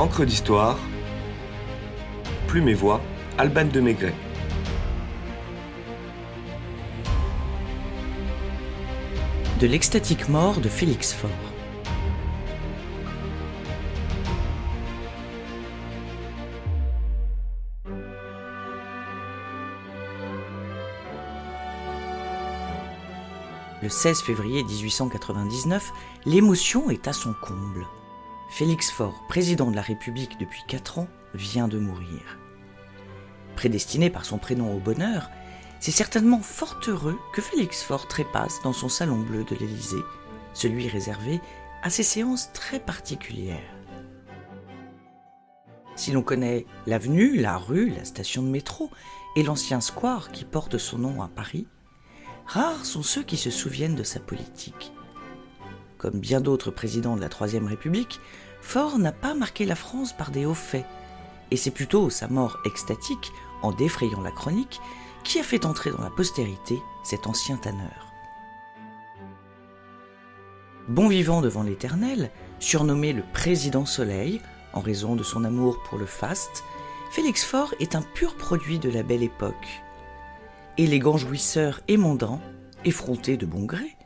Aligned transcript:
Encre 0.00 0.24
d'histoire, 0.24 0.78
Plume 2.46 2.70
et 2.70 2.74
Voix, 2.74 3.02
Alban 3.36 3.66
de 3.66 3.80
Maigret. 3.80 4.14
De 9.60 9.66
l'extatique 9.66 10.30
mort 10.30 10.62
de 10.62 10.70
Félix 10.70 11.12
Faure. 11.12 11.30
Le 23.82 23.88
16 23.90 24.22
février 24.22 24.64
1899, 24.64 25.92
l'émotion 26.24 26.88
est 26.88 27.06
à 27.06 27.12
son 27.12 27.34
comble. 27.34 27.86
Félix 28.50 28.90
Faure, 28.90 29.24
président 29.28 29.70
de 29.70 29.76
la 29.76 29.80
République 29.80 30.36
depuis 30.40 30.64
4 30.66 30.98
ans, 30.98 31.06
vient 31.34 31.68
de 31.68 31.78
mourir. 31.78 32.38
Prédestiné 33.54 34.10
par 34.10 34.24
son 34.24 34.38
prénom 34.38 34.74
au 34.74 34.80
bonheur, 34.80 35.30
c'est 35.78 35.92
certainement 35.92 36.40
fort 36.40 36.80
heureux 36.88 37.18
que 37.32 37.40
Félix 37.40 37.84
Faure 37.84 38.08
trépasse 38.08 38.60
dans 38.64 38.72
son 38.72 38.88
salon 38.88 39.20
bleu 39.20 39.44
de 39.44 39.54
l'Élysée, 39.54 40.02
celui 40.52 40.88
réservé 40.88 41.40
à 41.84 41.90
ces 41.90 42.02
séances 42.02 42.52
très 42.52 42.80
particulières. 42.80 43.76
Si 45.94 46.10
l'on 46.10 46.22
connaît 46.22 46.66
l'avenue, 46.86 47.36
la 47.36 47.56
rue, 47.56 47.90
la 47.90 48.04
station 48.04 48.42
de 48.42 48.48
métro 48.48 48.90
et 49.36 49.44
l'ancien 49.44 49.80
square 49.80 50.32
qui 50.32 50.44
porte 50.44 50.76
son 50.76 50.98
nom 50.98 51.22
à 51.22 51.28
Paris, 51.28 51.68
Rares 52.46 52.84
sont 52.84 53.04
ceux 53.04 53.22
qui 53.22 53.36
se 53.36 53.50
souviennent 53.50 53.94
de 53.94 54.02
sa 54.02 54.18
politique. 54.18 54.92
Comme 56.00 56.18
bien 56.18 56.40
d'autres 56.40 56.70
présidents 56.70 57.14
de 57.14 57.20
la 57.20 57.28
Troisième 57.28 57.66
République, 57.66 58.20
Faure 58.62 58.98
n'a 58.98 59.12
pas 59.12 59.34
marqué 59.34 59.66
la 59.66 59.74
France 59.74 60.14
par 60.16 60.30
des 60.30 60.46
hauts 60.46 60.54
faits, 60.54 60.86
et 61.50 61.58
c'est 61.58 61.70
plutôt 61.70 62.08
sa 62.08 62.26
mort 62.26 62.56
extatique, 62.64 63.32
en 63.60 63.70
défrayant 63.70 64.22
la 64.22 64.30
chronique, 64.30 64.80
qui 65.24 65.38
a 65.38 65.42
fait 65.42 65.66
entrer 65.66 65.90
dans 65.90 66.00
la 66.00 66.08
postérité 66.08 66.78
cet 67.04 67.26
ancien 67.26 67.58
tanneur. 67.58 68.14
Bon 70.88 71.06
vivant 71.06 71.42
devant 71.42 71.62
l'Éternel, 71.62 72.30
surnommé 72.60 73.12
le 73.12 73.22
Président 73.34 73.84
Soleil, 73.84 74.40
en 74.72 74.80
raison 74.80 75.16
de 75.16 75.22
son 75.22 75.44
amour 75.44 75.82
pour 75.82 75.98
le 75.98 76.06
faste, 76.06 76.64
Félix 77.10 77.44
Faure 77.44 77.74
est 77.78 77.94
un 77.94 78.02
pur 78.02 78.36
produit 78.36 78.78
de 78.78 78.88
la 78.88 79.02
belle 79.02 79.22
époque, 79.22 79.82
élégant 80.78 81.18
jouisseur 81.18 81.82
émondant, 81.88 82.40
effronté 82.86 83.36
de 83.36 83.44
bon 83.44 83.66
gré, 83.66 83.98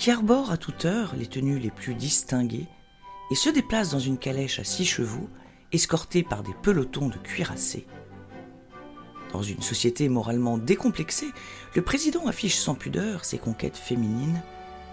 qui 0.00 0.10
arbore 0.10 0.50
à 0.50 0.56
toute 0.56 0.86
heure 0.86 1.14
les 1.14 1.26
tenues 1.26 1.58
les 1.58 1.70
plus 1.70 1.94
distinguées 1.94 2.66
et 3.30 3.34
se 3.34 3.50
déplace 3.50 3.90
dans 3.90 3.98
une 3.98 4.16
calèche 4.16 4.58
à 4.58 4.64
six 4.64 4.86
chevaux, 4.86 5.28
escorté 5.72 6.22
par 6.22 6.42
des 6.42 6.54
pelotons 6.62 7.08
de 7.08 7.18
cuirassés. 7.18 7.86
Dans 9.34 9.42
une 9.42 9.60
société 9.60 10.08
moralement 10.08 10.56
décomplexée, 10.56 11.28
le 11.76 11.82
président 11.82 12.26
affiche 12.26 12.56
sans 12.56 12.74
pudeur 12.74 13.26
ses 13.26 13.36
conquêtes 13.36 13.76
féminines, 13.76 14.40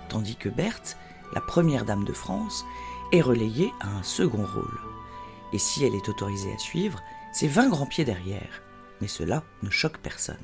tandis 0.09 0.35
que 0.35 0.50
Berthe, 0.50 0.97
la 1.33 1.39
première 1.39 1.85
dame 1.85 2.03
de 2.03 2.11
France, 2.11 2.66
est 3.13 3.22
relayée 3.22 3.72
à 3.80 3.88
un 3.88 4.03
second 4.03 4.45
rôle. 4.45 4.80
Et 5.53 5.58
si 5.58 5.85
elle 5.85 5.95
est 5.95 6.09
autorisée 6.09 6.52
à 6.53 6.59
suivre, 6.59 7.02
c'est 7.31 7.47
vingt 7.47 7.69
grands 7.69 7.85
pieds 7.85 8.03
derrière. 8.03 8.61
Mais 9.00 9.08
cela 9.08 9.45
ne 9.63 9.69
choque 9.69 10.00
personne. 10.00 10.35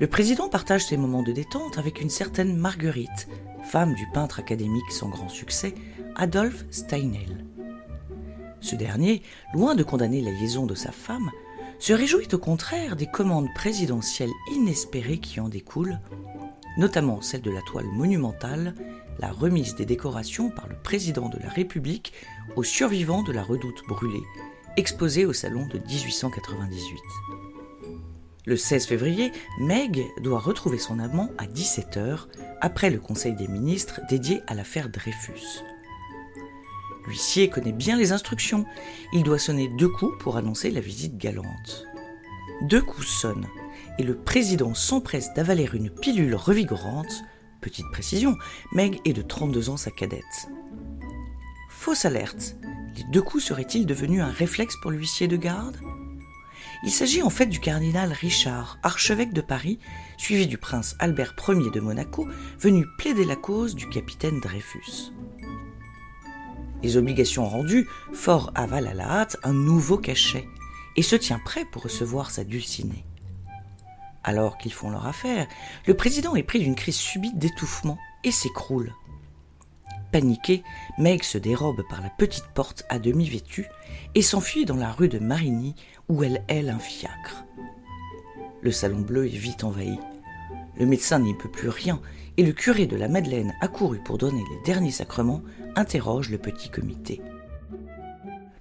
Le 0.00 0.06
président 0.06 0.48
partage 0.48 0.86
ses 0.86 0.96
moments 0.96 1.22
de 1.22 1.30
détente 1.30 1.76
avec 1.76 2.00
une 2.00 2.08
certaine 2.08 2.56
Marguerite, 2.56 3.28
femme 3.62 3.94
du 3.94 4.06
peintre 4.14 4.40
académique 4.40 4.90
sans 4.90 5.10
grand 5.10 5.28
succès, 5.28 5.74
Adolphe 6.16 6.64
Steinel. 6.70 7.44
Ce 8.62 8.76
dernier, 8.76 9.20
loin 9.52 9.74
de 9.74 9.82
condamner 9.82 10.22
la 10.22 10.30
liaison 10.30 10.64
de 10.64 10.74
sa 10.74 10.90
femme, 10.90 11.30
se 11.78 11.92
réjouit 11.92 12.28
au 12.32 12.38
contraire 12.38 12.96
des 12.96 13.08
commandes 13.08 13.52
présidentielles 13.54 14.32
inespérées 14.50 15.18
qui 15.18 15.38
en 15.38 15.50
découlent, 15.50 16.00
notamment 16.78 17.20
celle 17.20 17.42
de 17.42 17.50
la 17.50 17.60
toile 17.60 17.88
monumentale, 17.92 18.74
la 19.18 19.30
remise 19.30 19.74
des 19.74 19.84
décorations 19.84 20.48
par 20.48 20.66
le 20.66 20.76
président 20.76 21.28
de 21.28 21.38
la 21.38 21.50
République 21.50 22.14
aux 22.56 22.64
survivants 22.64 23.22
de 23.22 23.32
la 23.32 23.42
redoute 23.42 23.82
brûlée, 23.86 24.24
exposée 24.78 25.26
au 25.26 25.34
salon 25.34 25.66
de 25.66 25.78
1898. 25.78 27.49
Le 28.46 28.56
16 28.56 28.86
février, 28.86 29.32
Meg 29.58 30.06
doit 30.22 30.38
retrouver 30.38 30.78
son 30.78 30.98
amant 30.98 31.28
à 31.36 31.46
17h, 31.46 32.26
après 32.60 32.90
le 32.90 32.98
Conseil 32.98 33.34
des 33.34 33.48
ministres 33.48 34.00
dédié 34.08 34.40
à 34.46 34.54
l'affaire 34.54 34.88
Dreyfus. 34.88 35.62
L'huissier 37.06 37.50
connaît 37.50 37.72
bien 37.72 37.96
les 37.96 38.12
instructions. 38.12 38.64
Il 39.12 39.24
doit 39.24 39.38
sonner 39.38 39.68
deux 39.68 39.88
coups 39.88 40.16
pour 40.20 40.36
annoncer 40.36 40.70
la 40.70 40.80
visite 40.80 41.18
galante. 41.18 41.86
Deux 42.62 42.82
coups 42.82 43.06
sonnent, 43.06 43.48
et 43.98 44.02
le 44.02 44.16
président 44.16 44.74
s'empresse 44.74 45.32
d'avaler 45.34 45.68
une 45.74 45.90
pilule 45.90 46.34
revigorante. 46.34 47.24
Petite 47.60 47.90
précision, 47.92 48.36
Meg 48.72 49.00
est 49.04 49.12
de 49.12 49.22
32 49.22 49.68
ans 49.68 49.76
sa 49.76 49.90
cadette. 49.90 50.48
Fausse 51.68 52.04
alerte. 52.06 52.56
Les 52.96 53.04
deux 53.12 53.22
coups 53.22 53.44
seraient-ils 53.44 53.86
devenus 53.86 54.22
un 54.22 54.30
réflexe 54.30 54.76
pour 54.80 54.90
l'huissier 54.90 55.28
de 55.28 55.36
garde? 55.36 55.76
Il 56.82 56.90
s'agit 56.90 57.22
en 57.22 57.30
fait 57.30 57.46
du 57.46 57.60
cardinal 57.60 58.12
Richard, 58.12 58.78
archevêque 58.82 59.32
de 59.32 59.40
Paris, 59.40 59.78
suivi 60.16 60.46
du 60.46 60.56
prince 60.56 60.96
Albert 60.98 61.34
Ier 61.48 61.70
de 61.70 61.80
Monaco, 61.80 62.26
venu 62.58 62.86
plaider 62.98 63.24
la 63.24 63.36
cause 63.36 63.74
du 63.74 63.88
capitaine 63.88 64.40
Dreyfus. 64.40 65.12
Les 66.82 66.96
obligations 66.96 67.46
rendues, 67.46 67.86
Fort 68.14 68.50
avale 68.54 68.86
à 68.86 68.94
la 68.94 69.10
hâte 69.10 69.36
un 69.42 69.52
nouveau 69.52 69.98
cachet 69.98 70.46
et 70.96 71.02
se 71.02 71.16
tient 71.16 71.38
prêt 71.38 71.66
pour 71.70 71.82
recevoir 71.82 72.30
sa 72.30 72.44
dulcinée. 72.44 73.04
Alors 74.24 74.56
qu'ils 74.56 74.72
font 74.72 74.90
leur 74.90 75.06
affaire, 75.06 75.46
le 75.86 75.94
président 75.94 76.34
est 76.34 76.42
pris 76.42 76.60
d'une 76.60 76.74
crise 76.74 76.96
subite 76.96 77.38
d'étouffement 77.38 77.98
et 78.24 78.30
s'écroule. 78.30 78.94
Paniqué, 80.12 80.62
Meg 80.98 81.22
se 81.22 81.38
dérobe 81.38 81.82
par 81.88 82.00
la 82.00 82.10
petite 82.10 82.48
porte 82.54 82.84
à 82.88 82.98
demi 82.98 83.28
vêtue 83.28 83.68
et 84.14 84.22
s'enfuit 84.22 84.64
dans 84.64 84.76
la 84.76 84.90
rue 84.90 85.08
de 85.08 85.18
Marigny 85.18 85.74
où 86.08 86.24
elle 86.24 86.42
aile 86.48 86.70
un 86.70 86.78
fiacre. 86.78 87.44
Le 88.60 88.72
salon 88.72 89.00
bleu 89.00 89.26
est 89.26 89.36
vite 89.36 89.64
envahi. 89.64 89.98
Le 90.76 90.86
médecin 90.86 91.20
n'y 91.20 91.34
peut 91.34 91.50
plus 91.50 91.68
rien 91.68 92.00
et 92.36 92.44
le 92.44 92.52
curé 92.52 92.86
de 92.86 92.96
la 92.96 93.08
Madeleine, 93.08 93.54
accouru 93.60 93.98
pour 93.98 94.18
donner 94.18 94.42
les 94.50 94.62
derniers 94.64 94.90
sacrements, 94.90 95.42
interroge 95.76 96.30
le 96.30 96.38
petit 96.38 96.70
comité. 96.70 97.20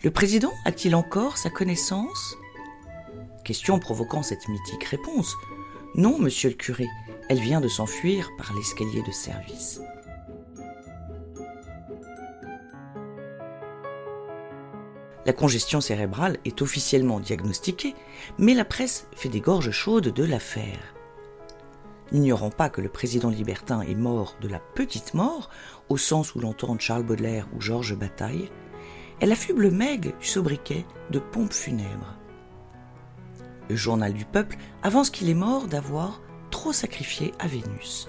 Le 0.03 0.11
président 0.11 0.51
a-t-il 0.65 0.95
encore 0.95 1.37
sa 1.37 1.49
connaissance? 1.49 2.37
Question 3.43 3.79
provoquant 3.79 4.23
cette 4.23 4.47
mythique 4.47 4.83
réponse. 4.85 5.35
Non, 5.95 6.19
monsieur 6.19 6.49
le 6.49 6.55
curé, 6.55 6.87
elle 7.29 7.39
vient 7.39 7.61
de 7.61 7.67
s'enfuir 7.67 8.29
par 8.37 8.53
l'escalier 8.53 9.01
de 9.01 9.11
service. 9.11 9.81
La 15.25 15.33
congestion 15.33 15.81
cérébrale 15.81 16.37
est 16.45 16.61
officiellement 16.61 17.19
diagnostiquée, 17.19 17.95
mais 18.37 18.53
la 18.53 18.65
presse 18.65 19.07
fait 19.15 19.29
des 19.29 19.41
gorges 19.41 19.71
chaudes 19.71 20.13
de 20.13 20.23
l'affaire. 20.23 20.95
N'ignorant 22.11 22.49
pas 22.49 22.69
que 22.69 22.81
le 22.81 22.89
président 22.89 23.29
libertin 23.29 23.81
est 23.81 23.95
mort 23.95 24.35
de 24.41 24.47
la 24.47 24.59
petite 24.59 25.13
mort, 25.13 25.49
au 25.89 25.97
sens 25.97 26.33
où 26.33 26.39
l'entendent 26.39 26.81
Charles 26.81 27.03
Baudelaire 27.03 27.47
ou 27.55 27.61
Georges 27.61 27.95
Bataille, 27.95 28.49
elle 29.19 29.31
affuble 29.31 29.69
Meg 29.69 30.17
du 30.19 30.25
sobriquet 30.25 30.85
de 31.11 31.19
pompe 31.19 31.53
funèbre. 31.53 32.15
Le 33.69 33.75
journal 33.75 34.13
du 34.13 34.25
peuple 34.25 34.57
avance 34.81 35.09
qu'il 35.09 35.29
est 35.29 35.35
mort 35.35 35.67
d'avoir 35.67 36.21
trop 36.49 36.73
sacrifié 36.73 37.33
à 37.37 37.47
Vénus. 37.47 38.07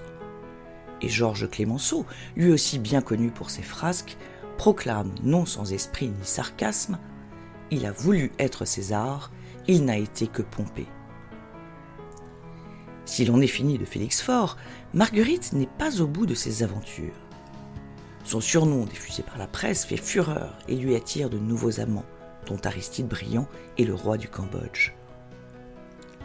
Et 1.01 1.09
Georges 1.09 1.49
Clémenceau, 1.49 2.05
lui 2.35 2.51
aussi 2.51 2.79
bien 2.79 3.01
connu 3.01 3.29
pour 3.29 3.49
ses 3.49 3.61
frasques, 3.61 4.17
proclame, 4.57 5.13
non 5.23 5.45
sans 5.45 5.73
esprit 5.73 6.07
ni 6.07 6.25
sarcasme, 6.25 6.97
Il 7.73 7.85
a 7.85 7.93
voulu 7.93 8.33
être 8.37 8.65
César, 8.65 9.31
il 9.65 9.85
n'a 9.85 9.97
été 9.97 10.27
que 10.27 10.41
Pompée. 10.41 10.87
Si 13.05 13.23
l'on 13.23 13.39
est 13.39 13.47
fini 13.47 13.77
de 13.77 13.85
Félix 13.85 14.21
Faure, 14.21 14.57
Marguerite 14.93 15.53
n'est 15.53 15.69
pas 15.79 16.01
au 16.01 16.07
bout 16.07 16.25
de 16.25 16.33
ses 16.35 16.63
aventures. 16.63 17.15
Son 18.25 18.41
surnom 18.41 18.83
diffusé 18.83 19.23
par 19.23 19.37
la 19.37 19.47
presse 19.47 19.85
fait 19.85 19.95
fureur 19.95 20.57
et 20.67 20.75
lui 20.75 20.95
attire 20.95 21.29
de 21.29 21.37
nouveaux 21.37 21.79
amants, 21.79 22.05
dont 22.45 22.59
Aristide 22.65 23.07
Briand 23.07 23.47
est 23.77 23.85
le 23.85 23.95
roi 23.95 24.17
du 24.17 24.27
Cambodge. 24.27 24.91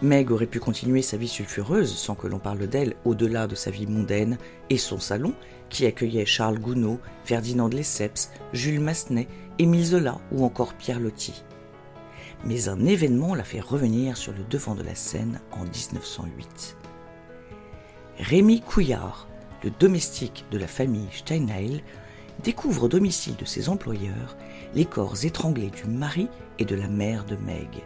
Meg 0.03 0.33
aurait 0.33 0.47
pu 0.47 0.59
continuer 0.59 1.01
sa 1.01 1.17
vie 1.17 1.29
sulfureuse 1.29 1.95
sans 1.95 2.17
que 2.17 2.27
l'on 2.27 2.41
parle 2.41 2.67
d'elle 2.67 2.97
au-delà 3.05 3.47
de 3.47 3.55
sa 3.55 3.71
vie 3.71 3.87
mondaine 3.87 4.37
et 4.69 4.79
son 4.79 4.99
salon 4.99 5.33
qui 5.69 5.87
accueillait 5.87 6.27
Charles 6.27 6.59
Gounod, 6.59 6.99
Ferdinand 7.25 7.69
de 7.69 7.77
Lesseps, 7.77 8.31
Jules 8.53 8.81
Massenet, 8.81 9.29
Émile 9.59 9.85
Zola 9.85 10.19
ou 10.33 10.45
encore 10.45 10.75
Pierre 10.75 11.01
Loti. 11.01 11.43
Mais 12.45 12.69
un 12.69 12.85
événement 12.85 13.35
l'a 13.35 13.45
fait 13.45 13.61
revenir 13.61 14.17
sur 14.17 14.33
le 14.33 14.45
devant 14.45 14.75
de 14.75 14.83
la 14.83 14.95
scène 14.95 15.41
en 15.53 15.63
1908. 15.65 16.77
Rémi 18.19 18.61
Couillard, 18.61 19.29
le 19.65 19.71
domestique 19.71 20.45
de 20.51 20.59
la 20.59 20.67
famille 20.67 21.09
Steinheil, 21.13 21.83
découvre 22.43 22.85
au 22.85 22.89
domicile 22.89 23.37
de 23.37 23.45
ses 23.45 23.69
employeurs 23.69 24.37
les 24.75 24.85
corps 24.85 25.25
étranglés 25.25 25.71
du 25.71 25.85
mari 25.85 26.29
et 26.59 26.65
de 26.65 26.77
la 26.77 26.89
mère 26.89 27.25
de 27.25 27.37
Meg. 27.37 27.85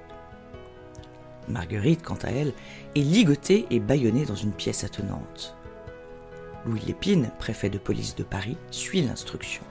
Marguerite, 1.48 2.02
quant 2.02 2.18
à 2.22 2.28
elle, 2.28 2.52
est 2.94 3.00
ligotée 3.00 3.66
et 3.70 3.80
bâillonnée 3.80 4.24
dans 4.24 4.34
une 4.34 4.52
pièce 4.52 4.84
attenante. 4.84 5.56
Louis 6.66 6.80
Lépine, 6.86 7.30
préfet 7.38 7.70
de 7.70 7.78
police 7.78 8.16
de 8.16 8.22
Paris, 8.22 8.56
suit 8.70 9.02
l'instruction. 9.02 9.62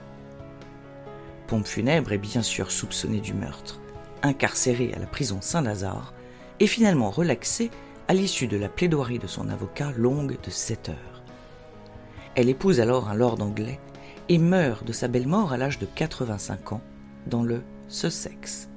Pompe 1.46 1.66
funèbre 1.66 2.12
est 2.12 2.18
bien 2.18 2.42
sûr 2.42 2.70
soupçonnée 2.70 3.20
du 3.20 3.32
meurtre, 3.32 3.80
incarcérée 4.22 4.92
à 4.94 4.98
la 4.98 5.06
prison 5.06 5.40
Saint-Lazare 5.40 6.14
et 6.58 6.66
finalement 6.66 7.10
relaxée 7.10 7.70
à 8.08 8.14
l'issue 8.14 8.48
de 8.48 8.56
la 8.56 8.68
plaidoirie 8.68 9.20
de 9.20 9.28
son 9.28 9.48
avocat 9.48 9.92
longue 9.96 10.36
de 10.42 10.50
7 10.50 10.88
heures. 10.88 11.22
Elle 12.34 12.48
épouse 12.48 12.80
alors 12.80 13.08
un 13.08 13.14
lord 13.14 13.40
anglais 13.40 13.80
et 14.28 14.38
meurt 14.38 14.84
de 14.84 14.92
sa 14.92 15.08
belle 15.08 15.28
mort 15.28 15.52
à 15.52 15.56
l'âge 15.56 15.78
de 15.78 15.86
85 15.86 16.72
ans 16.72 16.82
dans 17.26 17.42
le 17.42 17.62
Sussex. 17.88 18.68